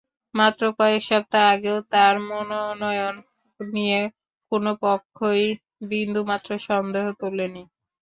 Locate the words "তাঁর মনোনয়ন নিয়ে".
1.91-3.99